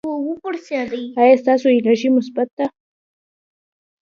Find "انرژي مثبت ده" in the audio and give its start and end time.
1.77-2.65